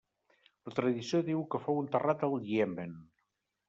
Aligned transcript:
La 0.69 0.73
tradició 0.79 1.21
diu 1.29 1.45
que 1.53 1.63
fou 1.69 1.81
enterrat 1.85 2.29
al 2.31 2.43
Iemen. 2.57 3.01